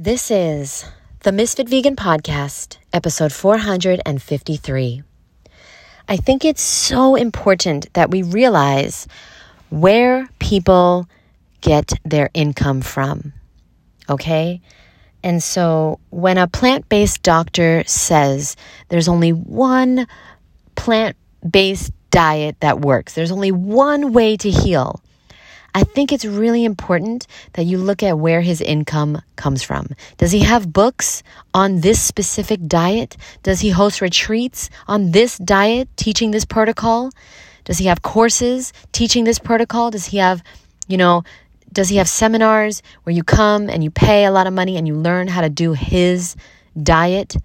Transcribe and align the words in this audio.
This 0.00 0.30
is 0.30 0.84
the 1.24 1.32
Misfit 1.32 1.68
Vegan 1.68 1.96
Podcast, 1.96 2.76
episode 2.92 3.32
453. 3.32 5.02
I 6.08 6.16
think 6.16 6.44
it's 6.44 6.62
so 6.62 7.16
important 7.16 7.92
that 7.94 8.08
we 8.08 8.22
realize 8.22 9.08
where 9.70 10.28
people 10.38 11.08
get 11.62 11.94
their 12.04 12.30
income 12.32 12.80
from. 12.80 13.32
Okay? 14.08 14.60
And 15.24 15.42
so 15.42 15.98
when 16.10 16.38
a 16.38 16.46
plant 16.46 16.88
based 16.88 17.24
doctor 17.24 17.82
says 17.88 18.54
there's 18.90 19.08
only 19.08 19.32
one 19.32 20.06
plant 20.76 21.16
based 21.50 21.90
diet 22.12 22.54
that 22.60 22.82
works, 22.82 23.14
there's 23.14 23.32
only 23.32 23.50
one 23.50 24.12
way 24.12 24.36
to 24.36 24.48
heal, 24.48 25.02
I 25.74 25.84
think 25.84 26.12
it's 26.12 26.24
really 26.24 26.64
important 26.64 27.26
that 27.52 27.64
you 27.64 27.78
look 27.78 28.02
at 28.02 28.18
where 28.18 28.40
his 28.40 28.60
income 28.60 29.22
comes 29.36 29.62
from. 29.62 29.88
Does 30.16 30.32
he 30.32 30.40
have 30.40 30.72
books 30.72 31.22
on 31.54 31.80
this 31.80 32.00
specific 32.00 32.66
diet? 32.66 33.16
Does 33.42 33.60
he 33.60 33.70
host 33.70 34.00
retreats 34.00 34.70
on 34.86 35.12
this 35.12 35.38
diet, 35.38 35.88
teaching 35.96 36.30
this 36.30 36.44
protocol? 36.44 37.10
Does 37.64 37.78
he 37.78 37.86
have 37.86 38.02
courses 38.02 38.72
teaching 38.92 39.24
this 39.24 39.38
protocol? 39.38 39.90
Does 39.90 40.06
he 40.06 40.16
have, 40.16 40.42
you 40.88 40.96
know, 40.96 41.22
does 41.72 41.90
he 41.90 41.96
have 41.96 42.08
seminars 42.08 42.82
where 43.02 43.14
you 43.14 43.22
come 43.22 43.68
and 43.68 43.84
you 43.84 43.90
pay 43.90 44.24
a 44.24 44.30
lot 44.30 44.46
of 44.46 44.54
money 44.54 44.76
and 44.78 44.88
you 44.88 44.94
learn 44.94 45.28
how 45.28 45.42
to 45.42 45.50
do 45.50 45.74
his 45.74 46.34
diet? 46.82 47.36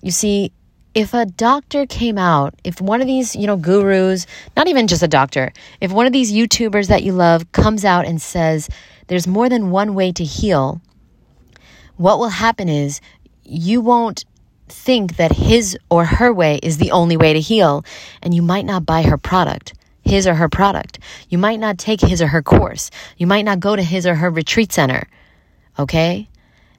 You 0.00 0.12
see, 0.12 0.52
if 0.94 1.14
a 1.14 1.26
doctor 1.26 1.86
came 1.86 2.18
out, 2.18 2.54
if 2.64 2.80
one 2.80 3.00
of 3.00 3.06
these, 3.06 3.34
you 3.34 3.46
know, 3.46 3.56
gurus, 3.56 4.26
not 4.56 4.68
even 4.68 4.86
just 4.86 5.02
a 5.02 5.08
doctor, 5.08 5.52
if 5.80 5.90
one 5.90 6.06
of 6.06 6.12
these 6.12 6.32
YouTubers 6.32 6.88
that 6.88 7.02
you 7.02 7.12
love 7.12 7.50
comes 7.52 7.84
out 7.84 8.06
and 8.06 8.20
says 8.20 8.68
there's 9.06 9.26
more 9.26 9.48
than 9.48 9.70
one 9.70 9.94
way 9.94 10.12
to 10.12 10.24
heal, 10.24 10.80
what 11.96 12.18
will 12.18 12.28
happen 12.28 12.68
is 12.68 13.00
you 13.44 13.80
won't 13.80 14.24
think 14.68 15.16
that 15.16 15.32
his 15.32 15.76
or 15.90 16.04
her 16.04 16.32
way 16.32 16.58
is 16.62 16.78
the 16.78 16.90
only 16.90 17.16
way 17.16 17.32
to 17.32 17.40
heal, 17.40 17.84
and 18.22 18.34
you 18.34 18.42
might 18.42 18.64
not 18.64 18.86
buy 18.86 19.02
her 19.02 19.18
product, 19.18 19.74
his 20.04 20.26
or 20.26 20.34
her 20.34 20.48
product. 20.48 20.98
You 21.28 21.38
might 21.38 21.60
not 21.60 21.78
take 21.78 22.00
his 22.00 22.20
or 22.20 22.28
her 22.28 22.42
course. 22.42 22.90
You 23.16 23.26
might 23.26 23.42
not 23.42 23.60
go 23.60 23.76
to 23.76 23.82
his 23.82 24.06
or 24.06 24.14
her 24.14 24.30
retreat 24.30 24.72
center. 24.72 25.08
Okay? 25.78 26.28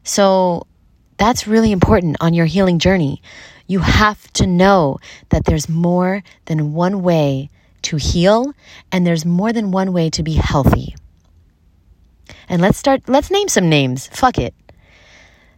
So 0.03 0.67
that's 1.17 1.47
really 1.47 1.72
important 1.72 2.17
on 2.22 2.33
your 2.33 2.45
healing 2.45 2.80
journey. 2.80 3.22
You 3.67 3.80
have 3.80 4.31
to 4.33 4.47
know 4.47 5.00
that 5.30 5.45
there's 5.45 5.70
more 5.70 6.23
than 6.45 6.73
one 6.73 7.02
way 7.02 7.50
to 7.83 7.97
heal 7.97 8.53
and 8.92 9.05
there's 9.05 9.25
more 9.25 9.53
than 9.53 9.72
one 9.72 9.94
way 9.94 10.09
to 10.11 10.23
be 10.23 10.33
healthy. 10.33 10.95
And 12.50 12.61
let's 12.61 12.78
start, 12.78 13.08
let's 13.08 13.31
name 13.31 13.47
some 13.47 13.70
names. 13.70 14.08
Fuck 14.08 14.38
it. 14.38 14.53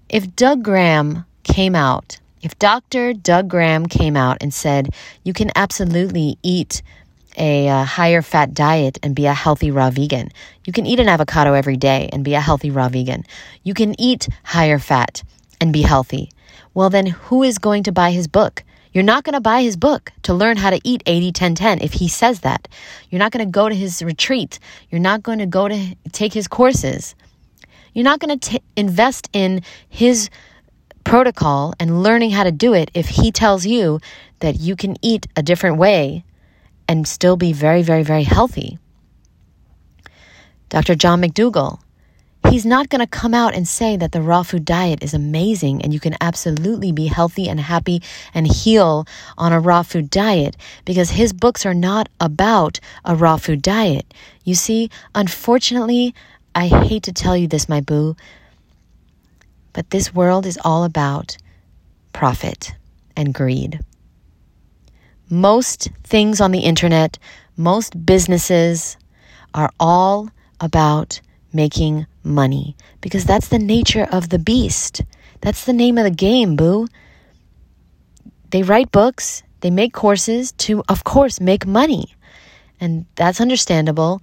If 0.09 0.35
Doug 0.35 0.63
Graham 0.63 1.25
came 1.43 1.75
out, 1.75 2.19
if 2.41 2.57
Dr. 2.59 3.13
Doug 3.13 3.49
Graham 3.49 3.87
came 3.87 4.15
out 4.15 4.37
and 4.41 4.53
said, 4.53 4.93
you 5.23 5.33
can 5.33 5.51
absolutely 5.55 6.37
eat 6.43 6.83
a 7.37 7.67
uh, 7.67 7.83
higher 7.83 8.21
fat 8.21 8.53
diet 8.53 8.97
and 9.03 9.15
be 9.15 9.25
a 9.25 9.33
healthy 9.33 9.71
raw 9.71 9.89
vegan. 9.89 10.29
You 10.63 10.73
can 10.73 10.85
eat 10.85 10.99
an 10.99 11.09
avocado 11.09 11.53
every 11.53 11.77
day 11.77 12.09
and 12.13 12.23
be 12.23 12.33
a 12.33 12.39
healthy 12.39 12.71
raw 12.71 12.89
vegan. 12.89 13.23
You 13.63 13.73
can 13.73 13.99
eat 13.99 14.27
higher 14.43 14.79
fat 14.79 15.23
and 15.59 15.73
be 15.73 15.81
healthy. 15.81 16.31
Well, 16.73 16.89
then 16.89 17.07
who 17.07 17.43
is 17.43 17.57
going 17.57 17.83
to 17.83 17.91
buy 17.91 18.11
his 18.11 18.27
book? 18.27 18.63
You're 18.93 19.03
not 19.03 19.23
going 19.23 19.33
to 19.33 19.41
buy 19.41 19.61
his 19.61 19.75
book 19.75 20.11
to 20.23 20.33
learn 20.33 20.55
how 20.55 20.69
to 20.69 20.79
eat 20.83 21.03
80 21.05 21.31
10 21.33 21.55
10 21.55 21.81
if 21.81 21.93
he 21.93 22.07
says 22.07 22.41
that. 22.41 22.67
You're 23.09 23.19
not 23.19 23.31
going 23.31 23.45
to 23.45 23.51
go 23.51 23.67
to 23.67 23.75
his 23.75 24.01
retreat. 24.01 24.59
You're 24.89 25.01
not 25.01 25.21
going 25.21 25.39
to 25.39 25.45
go 25.45 25.67
to 25.67 25.95
take 26.11 26.33
his 26.33 26.47
courses. 26.47 27.13
You're 27.93 28.05
not 28.05 28.19
going 28.19 28.39
to 28.39 28.61
invest 28.75 29.29
in 29.33 29.63
his 29.89 30.29
protocol 31.03 31.73
and 31.79 32.03
learning 32.03 32.31
how 32.31 32.43
to 32.43 32.51
do 32.51 32.73
it 32.73 32.91
if 32.93 33.07
he 33.07 33.31
tells 33.31 33.65
you 33.65 33.99
that 34.39 34.59
you 34.59 34.75
can 34.75 34.95
eat 35.01 35.27
a 35.35 35.43
different 35.43 35.77
way 35.77 36.23
and 36.87 37.07
still 37.07 37.37
be 37.37 37.53
very, 37.53 37.81
very, 37.81 38.03
very 38.03 38.23
healthy. 38.23 38.77
Dr. 40.69 40.95
John 40.95 41.21
McDougall, 41.21 41.79
he's 42.47 42.65
not 42.65 42.89
going 42.89 42.99
to 42.99 43.07
come 43.07 43.33
out 43.33 43.53
and 43.53 43.67
say 43.67 43.95
that 43.97 44.11
the 44.11 44.21
raw 44.21 44.43
food 44.43 44.65
diet 44.65 45.03
is 45.03 45.13
amazing 45.13 45.81
and 45.81 45.93
you 45.93 45.99
can 45.99 46.15
absolutely 46.21 46.91
be 46.91 47.07
healthy 47.07 47.47
and 47.47 47.59
happy 47.59 48.01
and 48.33 48.47
heal 48.47 49.05
on 49.37 49.53
a 49.53 49.59
raw 49.59 49.83
food 49.83 50.09
diet 50.09 50.57
because 50.85 51.11
his 51.11 51.33
books 51.33 51.65
are 51.65 51.73
not 51.73 52.09
about 52.19 52.79
a 53.03 53.15
raw 53.15 53.37
food 53.37 53.61
diet. 53.61 54.13
You 54.43 54.55
see, 54.55 54.89
unfortunately, 55.13 56.13
I 56.53 56.67
hate 56.67 57.03
to 57.03 57.13
tell 57.13 57.35
you 57.35 57.47
this, 57.47 57.69
my 57.69 57.81
boo, 57.81 58.15
but 59.73 59.89
this 59.89 60.13
world 60.13 60.45
is 60.45 60.59
all 60.63 60.83
about 60.83 61.37
profit 62.13 62.73
and 63.15 63.33
greed. 63.33 63.79
Most 65.29 65.89
things 66.03 66.39
on 66.39 66.51
the 66.51 66.59
internet, 66.59 67.17
most 67.57 68.05
businesses 68.05 68.97
are 69.53 69.71
all 69.79 70.29
about 70.59 71.19
making 71.51 72.05
money 72.25 72.75
because 73.01 73.25
that's 73.25 73.49
the 73.49 73.59
nature 73.59 74.07
of 74.11 74.29
the 74.29 74.39
beast. 74.39 75.03
That's 75.41 75.65
the 75.65 75.73
name 75.73 75.97
of 75.97 76.03
the 76.03 76.11
game, 76.11 76.55
boo. 76.55 76.87
They 78.51 78.63
write 78.63 78.91
books, 78.91 79.43
they 79.61 79.69
make 79.69 79.93
courses 79.93 80.51
to, 80.53 80.83
of 80.89 81.03
course, 81.03 81.39
make 81.39 81.65
money. 81.65 82.15
And 82.79 83.05
that's 83.15 83.41
understandable, 83.41 84.21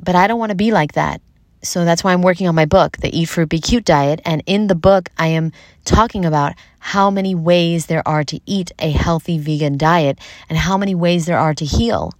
but 0.00 0.14
I 0.14 0.26
don't 0.26 0.38
want 0.38 0.50
to 0.50 0.56
be 0.56 0.72
like 0.72 0.92
that. 0.92 1.20
So 1.62 1.84
that's 1.84 2.02
why 2.02 2.12
I'm 2.12 2.22
working 2.22 2.48
on 2.48 2.56
my 2.56 2.66
book, 2.66 2.96
The 2.96 3.16
Eat 3.16 3.26
Fruit 3.26 3.48
Be 3.48 3.60
Cute 3.60 3.84
Diet. 3.84 4.20
And 4.24 4.42
in 4.46 4.66
the 4.66 4.74
book, 4.74 5.10
I 5.16 5.28
am 5.28 5.52
talking 5.84 6.24
about 6.24 6.54
how 6.80 7.08
many 7.08 7.36
ways 7.36 7.86
there 7.86 8.06
are 8.06 8.24
to 8.24 8.40
eat 8.46 8.72
a 8.80 8.90
healthy 8.90 9.38
vegan 9.38 9.78
diet 9.78 10.18
and 10.48 10.58
how 10.58 10.76
many 10.76 10.96
ways 10.96 11.26
there 11.26 11.38
are 11.38 11.54
to 11.54 11.64
heal 11.64 12.12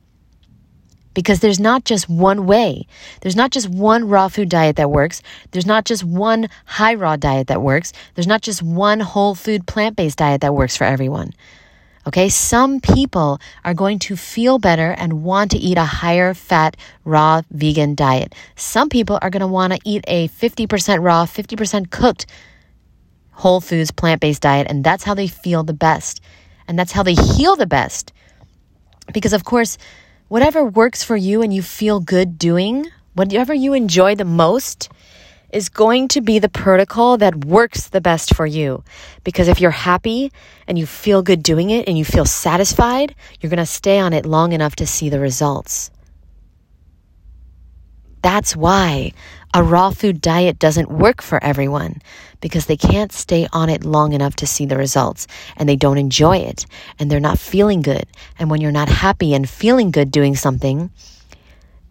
because 1.14 1.40
there's 1.40 1.60
not 1.60 1.84
just 1.84 2.08
one 2.08 2.46
way. 2.46 2.86
There's 3.20 3.36
not 3.36 3.50
just 3.50 3.68
one 3.68 4.08
raw 4.08 4.28
food 4.28 4.48
diet 4.48 4.76
that 4.76 4.90
works. 4.90 5.22
There's 5.50 5.66
not 5.66 5.84
just 5.84 6.04
one 6.04 6.48
high 6.64 6.94
raw 6.94 7.16
diet 7.16 7.48
that 7.48 7.62
works. 7.62 7.92
There's 8.14 8.26
not 8.26 8.42
just 8.42 8.62
one 8.62 9.00
whole 9.00 9.34
food 9.34 9.66
plant 9.66 9.96
based 9.96 10.18
diet 10.18 10.40
that 10.40 10.54
works 10.54 10.76
for 10.76 10.84
everyone. 10.84 11.32
Okay, 12.04 12.28
some 12.28 12.80
people 12.80 13.40
are 13.64 13.74
going 13.74 14.00
to 14.00 14.16
feel 14.16 14.58
better 14.58 14.90
and 14.90 15.22
want 15.22 15.52
to 15.52 15.58
eat 15.58 15.78
a 15.78 15.84
higher 15.84 16.34
fat 16.34 16.76
raw 17.04 17.42
vegan 17.52 17.94
diet. 17.94 18.34
Some 18.56 18.88
people 18.88 19.20
are 19.22 19.30
going 19.30 19.40
to 19.40 19.46
want 19.46 19.72
to 19.72 19.78
eat 19.84 20.04
a 20.08 20.26
50% 20.28 21.00
raw, 21.00 21.26
50% 21.26 21.90
cooked 21.90 22.26
whole 23.30 23.60
foods 23.60 23.90
plant 23.92 24.20
based 24.20 24.42
diet, 24.42 24.66
and 24.68 24.82
that's 24.82 25.04
how 25.04 25.14
they 25.14 25.28
feel 25.28 25.62
the 25.62 25.72
best. 25.72 26.20
And 26.66 26.78
that's 26.78 26.92
how 26.92 27.02
they 27.02 27.14
heal 27.14 27.56
the 27.56 27.66
best. 27.66 28.12
Because, 29.12 29.32
of 29.32 29.44
course, 29.44 29.78
whatever 30.32 30.64
works 30.64 31.04
for 31.04 31.14
you 31.14 31.42
and 31.42 31.52
you 31.52 31.60
feel 31.60 32.00
good 32.00 32.38
doing, 32.38 32.86
whatever 33.12 33.52
you 33.52 33.74
enjoy 33.74 34.14
the 34.14 34.24
most, 34.24 34.88
is 35.52 35.68
going 35.68 36.08
to 36.08 36.22
be 36.22 36.38
the 36.38 36.48
protocol 36.48 37.18
that 37.18 37.44
works 37.44 37.90
the 37.90 38.00
best 38.00 38.34
for 38.34 38.46
you. 38.46 38.82
Because 39.24 39.46
if 39.46 39.60
you're 39.60 39.70
happy 39.70 40.32
and 40.66 40.78
you 40.78 40.86
feel 40.86 41.20
good 41.20 41.42
doing 41.42 41.68
it 41.68 41.86
and 41.86 41.98
you 41.98 42.04
feel 42.06 42.24
satisfied, 42.24 43.14
you're 43.42 43.50
going 43.50 43.58
to 43.58 43.66
stay 43.66 43.98
on 43.98 44.14
it 44.14 44.24
long 44.24 44.52
enough 44.52 44.74
to 44.76 44.86
see 44.86 45.10
the 45.10 45.20
results. 45.20 45.90
That's 48.22 48.56
why 48.56 49.12
a 49.52 49.62
raw 49.62 49.90
food 49.90 50.20
diet 50.20 50.58
doesn't 50.58 50.90
work 50.90 51.20
for 51.20 51.42
everyone 51.44 52.00
because 52.40 52.66
they 52.66 52.76
can't 52.76 53.12
stay 53.12 53.46
on 53.52 53.68
it 53.68 53.84
long 53.84 54.12
enough 54.12 54.36
to 54.36 54.46
see 54.46 54.64
the 54.64 54.78
results 54.78 55.26
and 55.56 55.68
they 55.68 55.76
don't 55.76 55.98
enjoy 55.98 56.38
it 56.38 56.64
and 56.98 57.10
they're 57.10 57.20
not 57.20 57.38
feeling 57.38 57.82
good. 57.82 58.06
And 58.38 58.48
when 58.48 58.60
you're 58.60 58.72
not 58.72 58.88
happy 58.88 59.34
and 59.34 59.48
feeling 59.48 59.90
good 59.90 60.10
doing 60.10 60.36
something, 60.36 60.90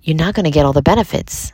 you're 0.01 0.17
not 0.17 0.33
going 0.33 0.45
to 0.45 0.51
get 0.51 0.65
all 0.65 0.73
the 0.73 0.81
benefits. 0.81 1.51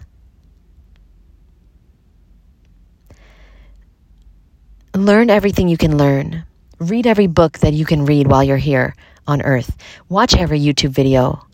Learn 4.95 5.29
everything 5.29 5.67
you 5.67 5.77
can 5.77 5.97
learn. 5.97 6.45
Read 6.79 7.05
every 7.05 7.27
book 7.27 7.59
that 7.59 7.73
you 7.73 7.85
can 7.85 8.05
read 8.05 8.27
while 8.27 8.43
you're 8.43 8.57
here 8.57 8.95
on 9.27 9.41
earth. 9.41 9.75
Watch 10.09 10.35
every 10.35 10.59
YouTube 10.59 10.91
video. 10.91 11.45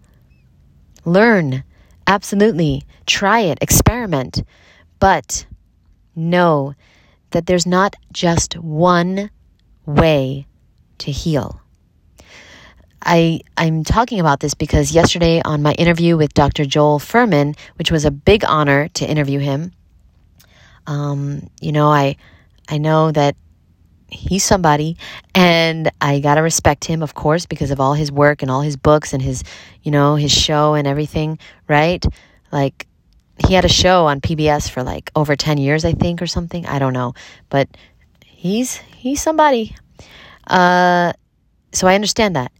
Learn. 1.06 1.64
Absolutely. 2.08 2.84
Try 3.06 3.42
it. 3.42 3.60
Experiment. 3.62 4.44
But 5.00 5.46
know 6.16 6.74
that 7.32 7.46
there's 7.46 7.66
not 7.66 7.96
just 8.12 8.58
one 8.58 9.30
way 9.86 10.48
to 11.00 11.12
heal. 11.12 11.60
I, 13.06 13.42
I'm 13.58 13.84
talking 13.84 14.20
about 14.20 14.40
this 14.40 14.54
because 14.54 14.94
yesterday 14.94 15.42
on 15.44 15.62
my 15.62 15.74
interview 15.74 16.16
with 16.16 16.34
Dr. 16.34 16.64
Joel 16.66 17.00
Fuhrman, 17.00 17.58
which 17.76 17.92
was 17.92 18.06
a 18.06 18.12
big 18.12 18.46
honor 18.46 18.88
to 18.90 19.06
interview 19.06 19.40
him, 19.40 19.74
um, 20.88 21.50
you 21.60 21.72
know, 21.72 21.90
I, 21.90 22.16
I 22.70 22.78
know 22.78 23.12
that 23.12 23.36
he's 24.14 24.44
somebody 24.44 24.98
and 25.36 25.92
I 26.00 26.20
got 26.20 26.36
to 26.36 26.42
respect 26.42 26.86
him, 26.86 27.04
of 27.04 27.14
course, 27.14 27.46
because 27.46 27.72
of 27.72 27.80
all 27.80 27.94
his 27.94 28.12
work 28.12 28.42
and 28.42 28.52
all 28.52 28.62
his 28.62 28.78
books 28.78 29.14
and 29.14 29.22
his, 29.22 29.44
you 29.82 29.92
know, 29.92 30.16
his 30.16 30.32
show 30.32 30.74
and 30.76 30.88
everything, 30.88 31.40
right? 31.68 32.04
Like, 32.52 32.88
he 33.48 33.54
had 33.54 33.66
a 33.66 33.70
show 33.70 34.06
on 34.06 34.22
PBS 34.22 34.70
for 34.70 34.84
like 34.84 35.12
over 35.16 35.36
10 35.36 35.58
years, 35.58 35.86
I 35.86 35.94
think, 35.94 36.22
or 36.22 36.28
something. 36.28 36.66
I 36.66 36.80
don't 36.80 36.94
know. 36.94 37.14
But 37.50 37.68
he's 38.26 38.76
he's 38.76 39.22
somebody. 39.22 39.76
Uh, 40.48 41.14
so 41.72 41.88
I 41.88 41.96
understand 41.96 42.36
that. 42.36 42.52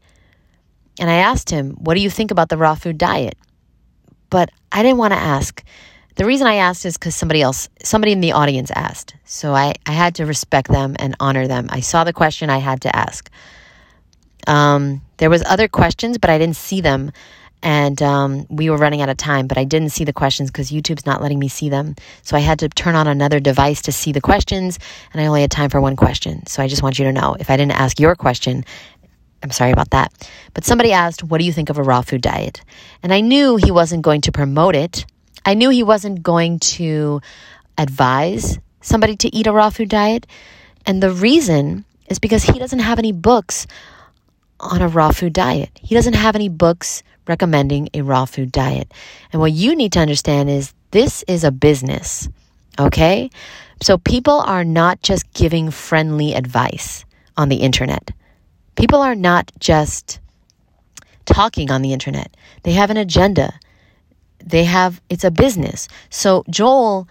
And 1.00 1.10
I 1.10 1.16
asked 1.16 1.50
him, 1.50 1.72
What 1.72 1.96
do 1.96 2.02
you 2.02 2.10
think 2.10 2.32
about 2.32 2.50
the 2.50 2.58
raw 2.58 2.76
food 2.76 2.98
diet? 2.98 3.36
But 4.30 4.50
I 4.72 4.82
didn't 4.84 4.98
want 4.98 5.14
to 5.14 5.20
ask. 5.20 5.64
The 6.16 6.26
reason 6.26 6.48
I 6.48 6.56
asked 6.56 6.86
is 6.86 6.98
because 6.98 7.16
somebody 7.16 7.42
else, 7.42 7.70
somebody 7.84 8.12
in 8.12 8.22
the 8.22 8.34
audience 8.34 8.72
asked. 8.72 9.16
So 9.26 9.54
I, 9.54 9.74
I 9.86 9.92
had 9.92 10.16
to 10.16 10.26
respect 10.26 10.68
them 10.70 10.96
and 11.00 11.16
honor 11.20 11.48
them. 11.48 11.68
I 11.70 11.80
saw 11.80 12.04
the 12.04 12.14
question, 12.14 12.50
I 12.50 12.60
had 12.60 12.82
to 12.82 12.96
ask. 12.96 13.30
Um, 14.46 15.02
there 15.18 15.30
was 15.30 15.44
other 15.46 15.68
questions, 15.68 16.18
but 16.18 16.30
I 16.30 16.38
didn't 16.38 16.58
see 16.58 16.82
them 16.82 17.12
and 17.64 18.02
um, 18.02 18.46
we 18.50 18.70
were 18.70 18.78
running 18.78 19.02
out 19.02 19.10
of 19.10 19.18
time 19.18 19.48
but 19.48 19.58
i 19.58 19.64
didn't 19.64 19.90
see 19.90 20.04
the 20.04 20.14
questions 20.14 20.52
because 20.52 20.70
youtube's 20.70 21.06
not 21.06 21.22
letting 21.22 21.40
me 21.40 21.48
see 21.48 21.70
them 21.70 21.96
so 22.22 22.36
i 22.36 22.40
had 22.40 22.60
to 22.60 22.70
turn 22.70 22.94
on 22.94 23.08
another 23.08 23.40
device 23.40 23.82
to 23.82 23.92
see 23.92 24.12
the 24.12 24.22
questions 24.22 24.78
and 25.14 25.22
i 25.22 25.26
only 25.26 25.42
had 25.42 25.50
time 25.50 25.70
for 25.70 25.82
one 25.82 25.96
question 25.96 26.46
so 26.46 26.62
i 26.62 26.68
just 26.68 26.84
want 26.84 27.00
you 27.00 27.06
to 27.06 27.14
know 27.14 27.36
if 27.40 27.50
i 27.50 27.58
didn't 27.58 27.80
ask 27.80 28.00
your 28.00 28.16
question 28.16 28.64
i'm 29.42 29.52
sorry 29.52 29.72
about 29.72 29.90
that 29.92 30.12
but 30.54 30.64
somebody 30.66 30.92
asked 30.92 31.24
what 31.24 31.40
do 31.40 31.46
you 31.46 31.54
think 31.54 31.70
of 31.70 31.78
a 31.78 31.84
raw 31.84 32.02
food 32.02 32.22
diet 32.22 32.62
and 33.02 33.14
i 33.14 33.22
knew 33.22 33.56
he 33.56 33.72
wasn't 33.72 34.02
going 34.02 34.22
to 34.22 34.32
promote 34.32 34.76
it 34.76 35.06
i 35.46 35.54
knew 35.54 35.70
he 35.70 35.84
wasn't 35.84 36.24
going 36.24 36.60
to 36.60 37.22
advise 37.78 38.60
somebody 38.82 39.16
to 39.16 39.34
eat 39.36 39.48
a 39.48 39.52
raw 39.52 39.70
food 39.70 39.90
diet 39.90 40.28
and 40.86 41.02
the 41.02 41.12
reason 41.12 41.86
is 42.10 42.20
because 42.20 42.44
he 42.44 42.60
doesn't 42.60 42.80
have 42.80 43.00
any 43.00 43.12
books 43.12 43.66
on 44.60 44.82
a 44.82 44.88
raw 44.88 45.12
food 45.12 45.34
diet 45.34 45.72
he 45.82 45.96
doesn't 45.96 46.16
have 46.16 46.36
any 46.36 46.50
books 46.50 47.04
recommending 47.28 47.90
a 47.94 48.02
raw 48.02 48.26
food 48.26 48.52
diet. 48.52 48.92
And 49.32 49.40
what 49.40 49.52
you 49.52 49.76
need 49.76 49.94
to 49.94 50.00
understand 50.00 50.50
is 50.50 50.74
this 50.92 51.24
is 51.28 51.44
a 51.44 51.52
business, 51.52 52.30
okay? 52.80 53.30
So 53.82 53.98
people 53.98 54.42
are 54.42 54.64
not 54.64 55.02
just 55.02 55.32
giving 55.34 55.72
friendly 55.72 56.34
advice 56.34 57.06
on 57.38 57.50
the 57.50 57.58
internet. 57.58 58.12
People 58.76 59.00
are 59.00 59.16
not 59.16 59.52
just 59.60 60.20
talking 61.26 61.72
on 61.72 61.82
the 61.82 61.94
internet. 61.94 62.36
They 62.64 62.74
have 62.74 62.90
an 62.90 62.98
agenda. 62.98 63.54
They 64.44 64.66
have, 64.66 65.02
it's 65.10 65.24
a 65.24 65.32
business. 65.32 65.88
So 66.10 66.44
Joel, 66.50 67.08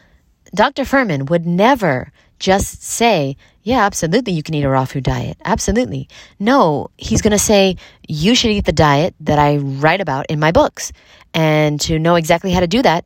Dr. 0.54 0.84
Fuhrman 0.84 1.30
would 1.30 1.46
never 1.46 2.12
just 2.38 2.82
say, 2.82 3.36
yeah, 3.62 3.84
absolutely, 3.84 4.32
you 4.32 4.42
can 4.42 4.54
eat 4.54 4.64
a 4.64 4.68
raw 4.68 4.84
food 4.84 5.04
diet. 5.04 5.36
Absolutely. 5.44 6.08
No, 6.38 6.90
he's 6.98 7.22
going 7.22 7.32
to 7.32 7.38
say, 7.38 7.76
you 8.08 8.34
should 8.34 8.50
eat 8.50 8.64
the 8.64 8.72
diet 8.72 9.14
that 9.20 9.38
I 9.38 9.58
write 9.58 10.00
about 10.00 10.26
in 10.26 10.40
my 10.40 10.50
books. 10.50 10.92
And 11.32 11.80
to 11.82 11.98
know 11.98 12.16
exactly 12.16 12.50
how 12.50 12.60
to 12.60 12.66
do 12.66 12.82
that, 12.82 13.04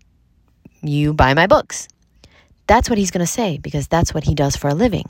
you 0.83 1.13
buy 1.13 1.35
my 1.35 1.47
books. 1.47 1.89
That's 2.67 2.89
what 2.89 2.99
he's 2.99 3.11
going 3.11 3.25
to 3.25 3.31
say 3.31 3.59
because 3.59 3.87
that's 3.87 4.13
what 4.15 4.25
he 4.25 4.35
does 4.35 4.57
for 4.57 4.69
a 4.69 4.75
living. 4.75 5.09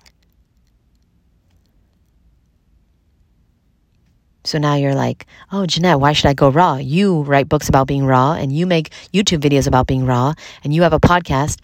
So 4.46 4.58
now 4.58 4.74
you're 4.74 4.94
like, 4.94 5.26
oh, 5.52 5.66
Jeanette, 5.66 6.00
why 6.00 6.12
should 6.12 6.28
I 6.28 6.34
go 6.34 6.48
raw? 6.50 6.76
You 6.76 7.22
write 7.22 7.48
books 7.48 7.68
about 7.68 7.86
being 7.86 8.04
raw 8.04 8.32
and 8.32 8.52
you 8.52 8.66
make 8.66 8.90
YouTube 9.12 9.40
videos 9.40 9.66
about 9.66 9.86
being 9.86 10.06
raw 10.06 10.34
and 10.62 10.74
you 10.74 10.82
have 10.82 10.92
a 10.92 11.00
podcast. 11.00 11.60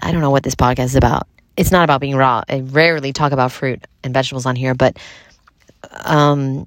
I 0.00 0.12
don't 0.12 0.20
know 0.20 0.30
what 0.30 0.42
this 0.42 0.54
podcast 0.54 0.86
is 0.86 0.96
about 0.96 1.28
it's 1.56 1.70
not 1.70 1.84
about 1.84 2.00
being 2.00 2.16
raw. 2.16 2.42
I 2.48 2.60
rarely 2.60 3.12
talk 3.12 3.32
about 3.32 3.52
fruit 3.52 3.86
and 4.02 4.12
vegetables 4.12 4.46
on 4.46 4.56
here, 4.56 4.74
but 4.74 4.98
um, 6.04 6.66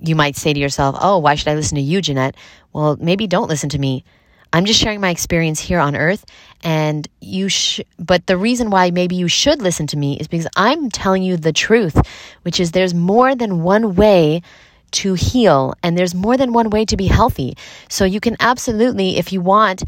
you 0.00 0.14
might 0.14 0.36
say 0.36 0.52
to 0.52 0.60
yourself, 0.60 0.96
"Oh, 1.00 1.18
why 1.18 1.34
should 1.34 1.48
I 1.48 1.54
listen 1.54 1.76
to 1.76 1.82
you, 1.82 2.00
Jeanette?" 2.00 2.36
Well, 2.72 2.96
maybe 3.00 3.26
don't 3.26 3.48
listen 3.48 3.68
to 3.70 3.78
me. 3.78 4.04
I'm 4.52 4.64
just 4.64 4.80
sharing 4.80 5.00
my 5.00 5.10
experience 5.10 5.60
here 5.60 5.78
on 5.78 5.94
earth 5.94 6.24
and 6.62 7.06
you 7.20 7.48
sh- 7.48 7.80
but 7.98 8.26
the 8.26 8.36
reason 8.36 8.70
why 8.70 8.90
maybe 8.90 9.14
you 9.14 9.28
should 9.28 9.60
listen 9.60 9.86
to 9.88 9.96
me 9.96 10.16
is 10.18 10.28
because 10.28 10.48
I'm 10.56 10.90
telling 10.90 11.22
you 11.22 11.36
the 11.36 11.52
truth, 11.52 12.00
which 12.42 12.58
is 12.58 12.72
there's 12.72 12.94
more 12.94 13.34
than 13.34 13.62
one 13.62 13.94
way 13.94 14.42
to 14.90 15.14
heal 15.14 15.74
and 15.82 15.98
there's 15.98 16.14
more 16.14 16.36
than 16.36 16.52
one 16.52 16.70
way 16.70 16.84
to 16.86 16.96
be 16.96 17.06
healthy. 17.06 17.56
So 17.88 18.04
you 18.04 18.20
can 18.20 18.36
absolutely 18.40 19.18
if 19.18 19.32
you 19.32 19.40
want 19.40 19.84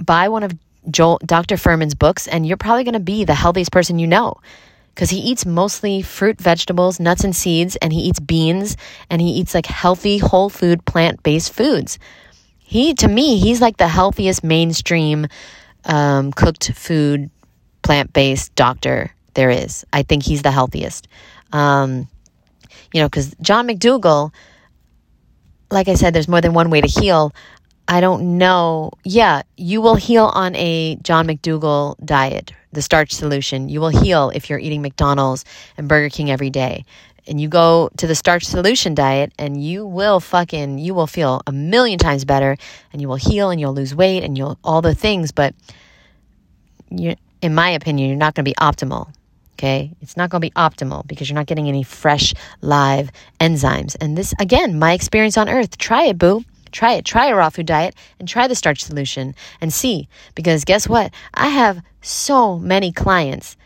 buy 0.00 0.28
one 0.28 0.42
of 0.42 0.52
Joel, 0.90 1.18
Dr. 1.24 1.56
Fuhrman's 1.56 1.94
books, 1.94 2.28
and 2.28 2.46
you're 2.46 2.56
probably 2.56 2.84
going 2.84 2.92
to 2.94 3.00
be 3.00 3.24
the 3.24 3.34
healthiest 3.34 3.72
person 3.72 3.98
you 3.98 4.06
know 4.06 4.36
because 4.94 5.10
he 5.10 5.18
eats 5.18 5.44
mostly 5.44 6.02
fruit, 6.02 6.40
vegetables, 6.40 7.00
nuts, 7.00 7.24
and 7.24 7.34
seeds, 7.34 7.74
and 7.76 7.92
he 7.92 8.00
eats 8.00 8.20
beans, 8.20 8.76
and 9.10 9.20
he 9.20 9.28
eats 9.30 9.54
like 9.54 9.66
healthy, 9.66 10.18
whole 10.18 10.48
food, 10.48 10.84
plant 10.84 11.22
based 11.22 11.52
foods. 11.52 11.98
He, 12.64 12.94
to 12.94 13.08
me, 13.08 13.38
he's 13.38 13.60
like 13.60 13.76
the 13.76 13.86
healthiest 13.86 14.42
mainstream 14.42 15.26
um, 15.84 16.32
cooked 16.32 16.72
food, 16.72 17.30
plant 17.82 18.12
based 18.12 18.54
doctor 18.54 19.14
there 19.34 19.50
is. 19.50 19.84
I 19.92 20.02
think 20.02 20.24
he's 20.24 20.42
the 20.42 20.50
healthiest. 20.50 21.06
Um, 21.52 22.08
you 22.92 23.00
know, 23.00 23.06
because 23.06 23.34
John 23.40 23.68
McDougall, 23.68 24.32
like 25.70 25.88
I 25.88 25.94
said, 25.94 26.14
there's 26.14 26.26
more 26.26 26.40
than 26.40 26.54
one 26.54 26.70
way 26.70 26.80
to 26.80 26.88
heal. 26.88 27.32
I 27.86 28.00
don't 28.00 28.38
know. 28.38 28.92
Yeah, 29.04 29.42
you 29.56 29.80
will 29.80 29.94
heal 29.94 30.26
on 30.26 30.54
a 30.56 30.96
John 31.02 31.26
McDougall 31.26 31.96
diet, 32.04 32.52
the 32.72 32.80
starch 32.80 33.12
solution. 33.12 33.68
You 33.68 33.80
will 33.80 33.90
heal 33.90 34.30
if 34.34 34.48
you're 34.48 34.58
eating 34.58 34.80
McDonald's 34.80 35.44
and 35.76 35.88
Burger 35.88 36.08
King 36.08 36.30
every 36.30 36.50
day. 36.50 36.84
And 37.26 37.40
you 37.40 37.48
go 37.48 37.90
to 37.96 38.06
the 38.06 38.14
starch 38.14 38.44
solution 38.44 38.94
diet 38.94 39.32
and 39.38 39.62
you 39.62 39.86
will 39.86 40.20
fucking, 40.20 40.78
you 40.78 40.94
will 40.94 41.06
feel 41.06 41.42
a 41.46 41.52
million 41.52 41.98
times 41.98 42.24
better 42.24 42.56
and 42.92 43.00
you 43.00 43.08
will 43.08 43.16
heal 43.16 43.50
and 43.50 43.60
you'll 43.60 43.74
lose 43.74 43.94
weight 43.94 44.24
and 44.24 44.36
you'll, 44.36 44.58
all 44.62 44.82
the 44.82 44.94
things. 44.94 45.32
But 45.32 45.54
you, 46.90 47.16
in 47.40 47.54
my 47.54 47.70
opinion, 47.70 48.08
you're 48.08 48.18
not 48.18 48.34
going 48.34 48.44
to 48.44 48.50
be 48.50 48.54
optimal. 48.56 49.12
Okay. 49.54 49.92
It's 50.02 50.16
not 50.16 50.30
going 50.30 50.42
to 50.42 50.46
be 50.48 50.52
optimal 50.52 51.06
because 51.06 51.28
you're 51.28 51.36
not 51.36 51.46
getting 51.46 51.68
any 51.68 51.82
fresh, 51.82 52.34
live 52.60 53.10
enzymes. 53.40 53.96
And 54.00 54.18
this, 54.18 54.34
again, 54.38 54.78
my 54.78 54.92
experience 54.92 55.38
on 55.38 55.48
earth. 55.48 55.78
Try 55.78 56.04
it, 56.06 56.18
boo. 56.18 56.44
Try 56.74 56.94
it. 56.94 57.04
Try 57.04 57.28
a 57.28 57.36
raw 57.36 57.50
food 57.50 57.66
diet 57.66 57.94
and 58.18 58.28
try 58.28 58.48
the 58.48 58.56
starch 58.56 58.82
solution 58.82 59.34
and 59.60 59.72
see. 59.72 60.08
Because 60.34 60.64
guess 60.64 60.88
what? 60.88 61.14
I 61.32 61.46
have 61.48 61.80
so 62.02 62.58
many 62.58 62.90
clients 62.90 63.56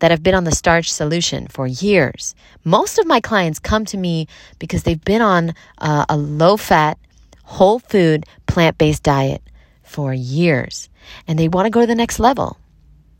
that 0.00 0.10
have 0.10 0.22
been 0.22 0.34
on 0.34 0.44
the 0.44 0.52
starch 0.52 0.92
solution 0.92 1.48
for 1.48 1.66
years. 1.66 2.34
Most 2.62 2.98
of 2.98 3.06
my 3.06 3.20
clients 3.20 3.58
come 3.58 3.86
to 3.86 3.96
me 3.96 4.26
because 4.58 4.82
they've 4.82 5.02
been 5.02 5.22
on 5.22 5.54
uh, 5.78 6.04
a 6.10 6.16
low 6.16 6.58
fat, 6.58 6.98
whole 7.42 7.78
food, 7.78 8.26
plant 8.46 8.76
based 8.76 9.02
diet 9.02 9.42
for 9.82 10.12
years 10.12 10.90
and 11.26 11.38
they 11.38 11.48
want 11.48 11.64
to 11.66 11.70
go 11.70 11.80
to 11.80 11.86
the 11.86 11.94
next 11.94 12.18
level. 12.18 12.58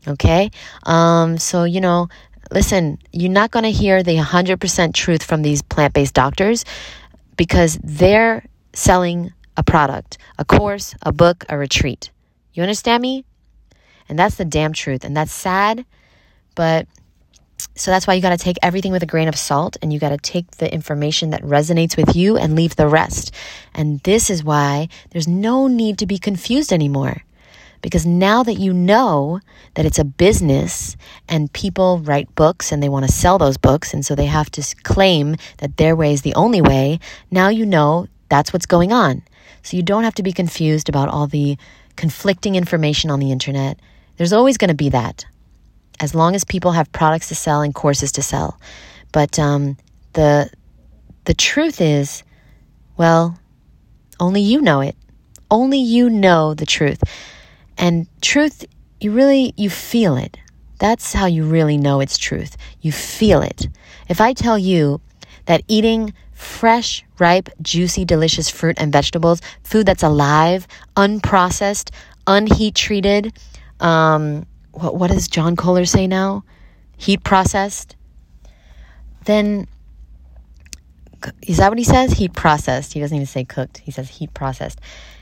Okay? 0.07 0.51
Um, 0.83 1.39
so, 1.39 1.63
you 1.63 1.81
know, 1.81 2.07
listen, 2.51 2.99
you're 3.11 3.31
not 3.31 3.49
going 3.49 3.63
to 3.63 3.71
hear 3.71 4.03
the 4.03 4.17
100% 4.17 4.93
truth 4.93 5.23
from 5.23 5.41
these 5.41 5.63
plant 5.63 5.93
based 5.93 6.13
doctors 6.13 6.65
because 7.35 7.79
they're 7.81 8.45
selling 8.73 9.33
a 9.55 9.63
product, 9.63 10.17
a 10.37 10.45
course, 10.45 10.95
a 11.01 11.11
book, 11.11 11.45
a 11.49 11.57
retreat. 11.57 12.11
You 12.53 12.63
understand 12.63 13.01
me? 13.01 13.25
And 14.09 14.17
that's 14.17 14.35
the 14.35 14.45
damn 14.45 14.73
truth. 14.73 15.03
And 15.03 15.15
that's 15.15 15.31
sad, 15.31 15.85
but 16.55 16.87
so 17.75 17.91
that's 17.91 18.07
why 18.07 18.13
you 18.13 18.21
got 18.21 18.37
to 18.37 18.43
take 18.43 18.57
everything 18.61 18.91
with 18.91 19.03
a 19.03 19.07
grain 19.07 19.27
of 19.27 19.37
salt 19.37 19.77
and 19.81 19.93
you 19.93 19.99
got 19.99 20.09
to 20.09 20.17
take 20.17 20.51
the 20.51 20.71
information 20.71 21.29
that 21.31 21.41
resonates 21.43 21.95
with 21.95 22.15
you 22.15 22.37
and 22.37 22.55
leave 22.55 22.75
the 22.75 22.87
rest. 22.87 23.33
And 23.73 23.99
this 24.01 24.29
is 24.29 24.43
why 24.43 24.89
there's 25.11 25.27
no 25.27 25.67
need 25.67 25.97
to 25.99 26.05
be 26.05 26.17
confused 26.17 26.73
anymore. 26.73 27.23
Because 27.81 28.05
now 28.05 28.43
that 28.43 28.55
you 28.55 28.73
know 28.73 29.41
that 29.73 29.85
it's 29.85 29.99
a 29.99 30.05
business 30.05 30.95
and 31.27 31.51
people 31.51 31.99
write 31.99 32.33
books 32.33 32.71
and 32.71 32.81
they 32.81 32.87
want 32.87 33.05
to 33.05 33.11
sell 33.11 33.37
those 33.37 33.57
books, 33.57 33.93
and 33.93 34.05
so 34.05 34.15
they 34.15 34.27
have 34.27 34.49
to 34.51 34.75
claim 34.83 35.35
that 35.57 35.75
their 35.75 35.95
way 35.95 36.13
is 36.13 36.21
the 36.21 36.35
only 36.35 36.61
way, 36.61 36.99
now 37.29 37.49
you 37.49 37.65
know 37.65 38.07
that's 38.33 38.51
what's 38.51 38.65
going 38.65 38.91
on. 38.91 39.21
So 39.61 39.77
you 39.77 39.83
don't 39.83 40.05
have 40.05 40.15
to 40.15 40.23
be 40.23 40.33
confused 40.33 40.89
about 40.89 41.07
all 41.07 41.27
the 41.27 41.55
conflicting 41.95 42.55
information 42.55 43.11
on 43.11 43.19
the 43.19 43.31
internet. 43.31 43.79
There's 44.17 44.33
always 44.33 44.57
going 44.57 44.69
to 44.69 44.83
be 44.85 44.89
that, 44.89 45.23
as 45.99 46.15
long 46.15 46.33
as 46.33 46.43
people 46.43 46.71
have 46.71 46.91
products 46.91 47.27
to 47.27 47.35
sell 47.35 47.61
and 47.61 47.75
courses 47.75 48.11
to 48.13 48.23
sell. 48.23 48.59
But 49.11 49.37
um, 49.37 49.77
the 50.13 50.49
the 51.25 51.35
truth 51.35 51.79
is, 51.79 52.23
well, 52.97 53.37
only 54.19 54.41
you 54.41 54.61
know 54.61 54.81
it. 54.81 54.95
Only 55.51 55.77
you 55.77 56.09
know 56.09 56.55
the 56.55 56.65
truth, 56.65 57.03
and 57.77 58.07
truth, 58.19 58.65
you 58.99 59.11
really 59.11 59.53
you 59.57 59.69
feel 59.69 60.17
it. 60.17 60.39
That's 60.79 61.13
how 61.13 61.27
you 61.27 61.43
really 61.45 61.77
know 61.77 61.99
it's 61.99 62.17
truth. 62.17 62.57
You 62.81 62.91
feel 62.91 63.43
it. 63.43 63.67
If 64.09 64.19
I 64.19 64.33
tell 64.33 64.57
you 64.57 65.01
that 65.45 65.63
eating 65.67 66.13
fresh, 66.31 67.03
ripe, 67.19 67.49
juicy, 67.61 68.05
delicious 68.05 68.49
fruit 68.49 68.77
and 68.79 68.91
vegetables, 68.91 69.41
food 69.63 69.85
that's 69.85 70.03
alive, 70.03 70.67
unprocessed, 70.95 71.91
unheat 72.27 72.75
treated. 72.75 73.33
Um, 73.79 74.45
what, 74.71 74.95
what 74.95 75.11
does 75.11 75.27
John 75.27 75.55
Kohler 75.55 75.85
say 75.85 76.07
now? 76.07 76.43
Heat 76.97 77.23
processed. 77.23 77.95
Then, 79.25 79.67
is 81.43 81.57
that 81.57 81.69
what 81.69 81.77
he 81.77 81.83
says? 81.83 82.13
Heat 82.13 82.33
processed. 82.33 82.93
He 82.93 82.99
doesn't 82.99 83.15
even 83.15 83.27
say 83.27 83.43
cooked. 83.45 83.79
He 83.79 83.91
says 83.91 84.09
heat 84.09 84.33
processed. 84.33 84.79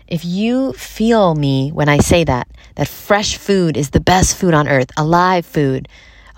If 0.07 0.25
you 0.25 0.73
feel 0.73 1.35
me 1.35 1.71
when 1.71 1.87
I 1.87 1.99
say 1.99 2.23
that, 2.25 2.47
that 2.75 2.87
fresh 2.87 3.37
food 3.37 3.77
is 3.77 3.91
the 3.91 3.99
best 4.01 4.35
food 4.35 4.53
on 4.53 4.67
earth, 4.67 4.91
alive 4.97 5.45
food, 5.45 5.87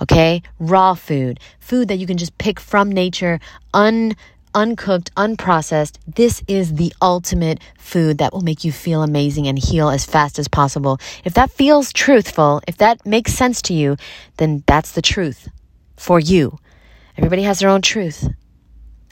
okay? 0.04 0.42
Raw 0.60 0.94
food, 0.94 1.40
food 1.60 1.88
that 1.88 1.98
you 1.98 2.06
can 2.06 2.18
just 2.18 2.38
pick 2.38 2.60
from 2.60 2.92
nature, 2.92 3.40
un 3.74 4.16
uncooked, 4.56 5.14
unprocessed. 5.16 5.98
This 6.06 6.44
is 6.48 6.76
the 6.76 6.94
ultimate 7.02 7.60
food 7.78 8.20
that 8.20 8.32
will 8.32 8.42
make 8.42 8.64
you 8.64 8.72
feel 8.72 9.02
amazing 9.02 9.48
and 9.48 9.58
heal 9.58 9.90
as 9.90 10.06
fast 10.06 10.38
as 10.38 10.48
possible. 10.48 11.00
If 11.26 11.34
that 11.34 11.50
feels 11.50 11.92
truthful, 11.92 12.62
if 12.68 12.78
that 12.78 13.04
makes 13.04 13.34
sense 13.34 13.64
to 13.64 13.74
you, 13.74 13.98
then 14.38 14.64
that's 14.68 14.92
the 14.92 15.02
truth 15.02 15.50
for 15.98 16.20
you. 16.20 16.60
Everybody 17.18 17.42
has 17.44 17.60
their 17.60 17.70
own 17.70 17.82
truth. 17.82 18.28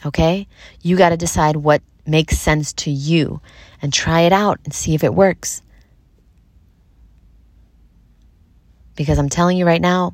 Okay? 0.05 0.47
You 0.81 0.95
got 0.95 1.09
to 1.09 1.17
decide 1.17 1.55
what 1.55 1.81
makes 2.05 2.37
sense 2.37 2.73
to 2.73 2.91
you 2.91 3.41
and 3.81 3.91
try 3.91 4.21
it 4.21 4.33
out 4.33 4.59
and 4.63 4.73
see 4.73 4.93
if 4.93 5.03
it 5.03 5.13
works. 5.13 5.63
Because 8.95 9.17
I'm 9.17 9.29
telling 9.29 9.57
you 9.57 9.65
right 9.65 9.81
now, 9.81 10.13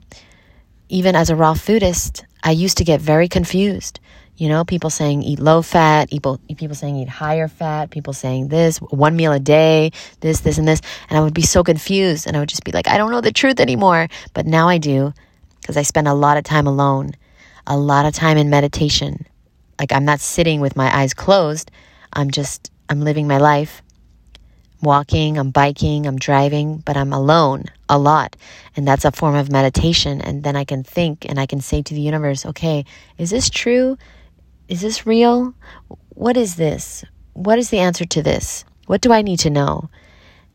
even 0.89 1.15
as 1.15 1.29
a 1.29 1.35
raw 1.35 1.53
foodist, 1.53 2.23
I 2.43 2.51
used 2.51 2.77
to 2.77 2.83
get 2.83 3.01
very 3.01 3.27
confused. 3.27 3.99
You 4.37 4.49
know, 4.49 4.63
people 4.63 4.91
saying 4.91 5.23
eat 5.23 5.39
low 5.39 5.63
fat, 5.63 6.09
people, 6.09 6.39
people 6.57 6.75
saying 6.75 6.95
eat 6.97 7.09
higher 7.09 7.47
fat, 7.47 7.89
people 7.89 8.13
saying 8.13 8.49
this, 8.49 8.77
one 8.77 9.15
meal 9.15 9.33
a 9.33 9.39
day, 9.39 9.91
this, 10.19 10.41
this, 10.41 10.59
and 10.59 10.67
this. 10.67 10.81
And 11.09 11.17
I 11.17 11.21
would 11.21 11.33
be 11.33 11.41
so 11.41 11.63
confused 11.63 12.27
and 12.27 12.37
I 12.37 12.39
would 12.39 12.49
just 12.49 12.63
be 12.63 12.71
like, 12.71 12.87
I 12.87 12.97
don't 12.97 13.11
know 13.11 13.21
the 13.21 13.31
truth 13.31 13.59
anymore. 13.59 14.07
But 14.33 14.45
now 14.45 14.69
I 14.69 14.77
do 14.77 15.13
because 15.59 15.75
I 15.75 15.81
spend 15.81 16.07
a 16.07 16.13
lot 16.13 16.37
of 16.37 16.43
time 16.43 16.67
alone, 16.67 17.13
a 17.65 17.77
lot 17.77 18.05
of 18.05 18.13
time 18.13 18.37
in 18.37 18.49
meditation. 18.49 19.25
Like 19.79 19.91
I'm 19.91 20.05
not 20.05 20.19
sitting 20.19 20.61
with 20.61 20.75
my 20.75 20.95
eyes 20.95 21.15
closed. 21.15 21.71
I'm 22.13 22.29
just, 22.29 22.71
I'm 22.89 23.01
living 23.01 23.27
my 23.27 23.39
life 23.39 23.81
walking, 24.81 25.37
I'm 25.37 25.51
biking, 25.51 26.05
I'm 26.05 26.17
driving, 26.17 26.77
but 26.79 26.97
I'm 26.97 27.13
alone 27.13 27.65
a 27.89 27.97
lot. 27.97 28.35
And 28.75 28.87
that's 28.87 29.05
a 29.05 29.11
form 29.11 29.35
of 29.35 29.51
meditation. 29.51 30.21
And 30.21 30.43
then 30.43 30.55
I 30.55 30.63
can 30.63 30.83
think 30.83 31.25
and 31.27 31.39
I 31.39 31.45
can 31.45 31.61
say 31.61 31.81
to 31.81 31.93
the 31.93 32.01
universe, 32.01 32.45
okay, 32.45 32.85
is 33.17 33.29
this 33.29 33.49
true? 33.49 33.97
Is 34.67 34.81
this 34.81 35.05
real? 35.05 35.53
What 36.09 36.37
is 36.37 36.55
this? 36.55 37.03
What 37.33 37.59
is 37.59 37.69
the 37.69 37.79
answer 37.79 38.05
to 38.05 38.21
this? 38.21 38.65
What 38.87 39.01
do 39.01 39.11
I 39.11 39.21
need 39.21 39.39
to 39.39 39.49
know? 39.49 39.89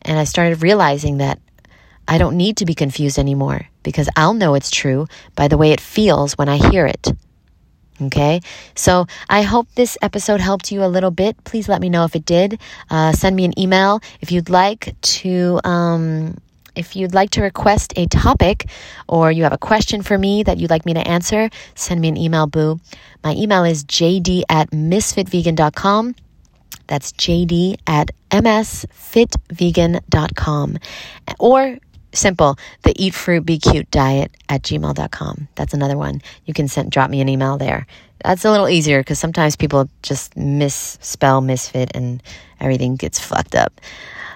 And 0.02 0.18
I 0.18 0.24
started 0.24 0.62
realizing 0.62 1.18
that 1.18 1.38
I 2.08 2.18
don't 2.18 2.36
need 2.36 2.56
to 2.58 2.66
be 2.66 2.74
confused 2.74 3.18
anymore 3.18 3.68
because 3.82 4.08
I'll 4.16 4.34
know 4.34 4.54
it's 4.54 4.70
true 4.70 5.06
by 5.36 5.48
the 5.48 5.56
way 5.56 5.70
it 5.70 5.80
feels 5.80 6.36
when 6.36 6.48
I 6.48 6.56
hear 6.56 6.86
it. 6.86 7.08
Okay, 8.00 8.40
so 8.74 9.06
I 9.28 9.42
hope 9.42 9.68
this 9.74 9.98
episode 10.02 10.40
helped 10.40 10.72
you 10.72 10.82
a 10.82 10.88
little 10.88 11.10
bit. 11.10 11.36
Please 11.44 11.68
let 11.68 11.80
me 11.80 11.88
know 11.88 12.04
if 12.04 12.16
it 12.16 12.24
did. 12.24 12.58
Uh, 12.90 13.12
send 13.12 13.36
me 13.36 13.44
an 13.44 13.56
email 13.58 14.00
if 14.20 14.32
you'd 14.32 14.48
like 14.48 14.94
to. 15.02 15.60
Um, 15.64 16.38
if 16.74 16.96
you'd 16.96 17.12
like 17.12 17.28
to 17.32 17.42
request 17.42 17.92
a 17.96 18.06
topic 18.06 18.64
or 19.06 19.30
you 19.30 19.42
have 19.42 19.52
a 19.52 19.58
question 19.58 20.00
for 20.00 20.16
me 20.16 20.42
that 20.42 20.56
you'd 20.58 20.70
like 20.70 20.86
me 20.86 20.94
to 20.94 21.06
answer, 21.06 21.50
send 21.74 22.00
me 22.00 22.08
an 22.08 22.16
email, 22.16 22.46
boo. 22.46 22.80
My 23.22 23.34
email 23.34 23.64
is 23.64 23.84
jd 23.84 24.44
at 24.48 24.70
misfitvegan.com. 24.70 26.14
That's 26.86 27.12
jd 27.12 27.76
at 27.86 28.12
msfitvegan.com. 28.30 30.78
Or 31.38 31.78
simple. 32.14 32.58
The 32.82 32.94
eat 32.96 33.14
fruit 33.14 33.44
be 33.44 33.58
cute 33.58 33.90
diet 33.90 34.32
at 34.48 34.62
gmail.com 34.62 35.48
that's 35.54 35.74
another 35.74 35.96
one. 35.96 36.20
You 36.44 36.54
can 36.54 36.68
send 36.68 36.90
drop 36.90 37.10
me 37.10 37.20
an 37.20 37.28
email 37.28 37.56
there. 37.58 37.86
That's 38.24 38.44
a 38.44 38.50
little 38.50 38.68
easier 38.68 39.00
because 39.00 39.18
sometimes 39.18 39.56
people 39.56 39.88
just 40.02 40.36
misspell 40.36 41.40
misfit 41.40 41.90
and 41.94 42.22
everything 42.60 42.96
gets 42.96 43.18
fucked 43.18 43.54
up. 43.54 43.80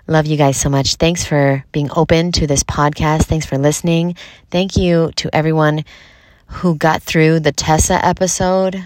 Love 0.08 0.26
you 0.26 0.36
guys 0.36 0.56
so 0.56 0.68
much. 0.68 0.96
Thanks 0.96 1.24
for 1.24 1.64
being 1.72 1.90
open 1.94 2.32
to 2.32 2.46
this 2.46 2.62
podcast. 2.62 3.24
Thanks 3.24 3.46
for 3.46 3.58
listening. 3.58 4.16
Thank 4.50 4.76
you 4.76 5.10
to 5.16 5.34
everyone 5.34 5.84
who 6.46 6.76
got 6.76 7.02
through 7.02 7.40
the 7.40 7.52
tessa 7.52 8.04
episode. 8.04 8.84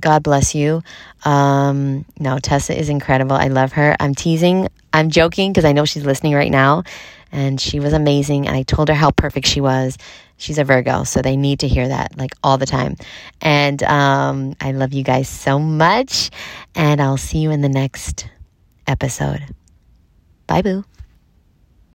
God 0.00 0.22
bless 0.22 0.54
you. 0.54 0.82
Um, 1.24 2.04
no, 2.18 2.38
Tessa 2.38 2.78
is 2.78 2.90
incredible. 2.90 3.34
I 3.34 3.48
love 3.48 3.72
her. 3.72 3.96
I'm 3.98 4.14
teasing. 4.14 4.68
I'm 4.92 5.08
joking 5.08 5.50
because 5.50 5.64
I 5.64 5.72
know 5.72 5.86
she's 5.86 6.04
listening 6.04 6.34
right 6.34 6.50
now 6.50 6.84
and 7.34 7.60
she 7.60 7.80
was 7.80 7.92
amazing. 7.92 8.46
And 8.46 8.56
I 8.56 8.62
told 8.62 8.88
her 8.88 8.94
how 8.94 9.10
perfect 9.10 9.46
she 9.46 9.60
was. 9.60 9.98
She's 10.36 10.58
a 10.58 10.64
Virgo, 10.64 11.04
so 11.04 11.20
they 11.20 11.36
need 11.36 11.60
to 11.60 11.68
hear 11.68 11.88
that 11.88 12.16
like 12.16 12.30
all 12.42 12.58
the 12.58 12.66
time. 12.66 12.96
And 13.40 13.82
um, 13.82 14.54
I 14.60 14.72
love 14.72 14.92
you 14.92 15.02
guys 15.02 15.28
so 15.28 15.58
much. 15.58 16.30
And 16.74 17.02
I'll 17.02 17.16
see 17.16 17.38
you 17.38 17.50
in 17.50 17.60
the 17.60 17.68
next 17.68 18.28
episode. 18.86 19.42
Bye, 20.46 20.62
boo. 20.62 20.84